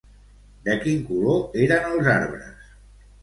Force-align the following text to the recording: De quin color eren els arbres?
De 0.69 0.77
quin 0.85 1.03
color 1.09 1.61
eren 1.65 1.85
els 1.91 2.09
arbres? 2.17 2.73